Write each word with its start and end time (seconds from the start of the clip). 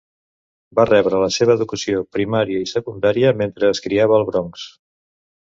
Va 0.79 0.85
rebre 0.89 1.19
la 1.23 1.27
seva 1.35 1.57
educació 1.59 2.01
primària 2.17 2.63
i 2.65 2.71
secundària 2.73 3.37
mentre 3.43 3.73
es 3.75 3.83
criava 3.87 4.19
al 4.21 4.29
Bronx. 4.31 4.69